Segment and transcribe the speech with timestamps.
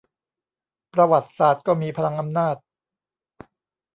[0.93, 2.55] ประวัติศาสตร์ก็มีพลังอำนาจ